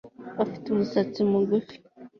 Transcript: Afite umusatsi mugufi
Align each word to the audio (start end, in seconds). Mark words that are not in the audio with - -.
Afite 0.43 0.65
umusatsi 0.69 1.19
mugufi 1.31 1.75